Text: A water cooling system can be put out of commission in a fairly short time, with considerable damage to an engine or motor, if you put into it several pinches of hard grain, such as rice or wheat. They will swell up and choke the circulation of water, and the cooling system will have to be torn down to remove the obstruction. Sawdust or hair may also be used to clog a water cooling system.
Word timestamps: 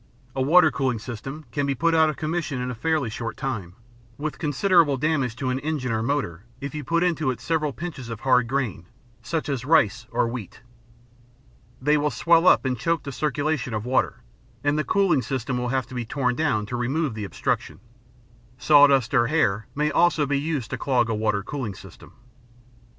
A 0.35 0.41
water 0.41 0.71
cooling 0.71 0.97
system 0.97 1.45
can 1.51 1.67
be 1.67 1.75
put 1.75 1.93
out 1.93 2.09
of 2.09 2.17
commission 2.17 2.59
in 2.59 2.71
a 2.71 2.73
fairly 2.73 3.11
short 3.11 3.37
time, 3.37 3.75
with 4.17 4.39
considerable 4.39 4.97
damage 4.97 5.35
to 5.35 5.51
an 5.51 5.59
engine 5.59 5.91
or 5.91 6.01
motor, 6.01 6.43
if 6.59 6.73
you 6.73 6.83
put 6.83 7.03
into 7.03 7.29
it 7.29 7.39
several 7.39 7.71
pinches 7.71 8.09
of 8.09 8.21
hard 8.21 8.47
grain, 8.47 8.87
such 9.21 9.47
as 9.47 9.63
rice 9.63 10.07
or 10.11 10.27
wheat. 10.27 10.61
They 11.79 11.97
will 11.99 12.09
swell 12.09 12.47
up 12.47 12.65
and 12.65 12.75
choke 12.79 13.03
the 13.03 13.11
circulation 13.11 13.75
of 13.75 13.85
water, 13.85 14.23
and 14.63 14.75
the 14.75 14.83
cooling 14.83 15.21
system 15.21 15.59
will 15.59 15.69
have 15.69 15.85
to 15.85 15.93
be 15.93 16.03
torn 16.03 16.33
down 16.35 16.65
to 16.65 16.75
remove 16.75 17.13
the 17.13 17.23
obstruction. 17.23 17.79
Sawdust 18.57 19.13
or 19.13 19.27
hair 19.27 19.67
may 19.75 19.91
also 19.91 20.25
be 20.25 20.39
used 20.39 20.71
to 20.71 20.79
clog 20.79 21.11
a 21.11 21.13
water 21.13 21.43
cooling 21.43 21.75
system. 21.75 22.13